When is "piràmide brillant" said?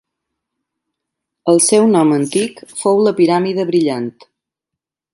3.23-4.13